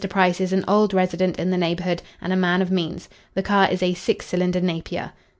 Price 0.09 0.41
is 0.41 0.51
an 0.51 0.65
old 0.67 0.95
resident 0.95 1.37
in 1.37 1.51
the 1.51 1.59
neighbourhood 1.59 2.01
and 2.23 2.33
a 2.33 2.35
man 2.35 2.63
of 2.63 2.71
means. 2.71 3.07
The 3.35 3.43
car 3.43 3.69
is 3.69 3.83
a 3.83 3.93
six 3.93 4.25
cylinder 4.25 4.59
Napier." 4.59 5.11